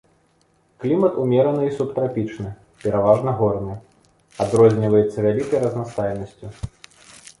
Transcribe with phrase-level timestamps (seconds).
[0.83, 2.49] Клімат умераны і субтрапічны,
[2.85, 3.77] пераважна горны,
[4.47, 6.47] адрозніваецца вялікай разнастайнасцю.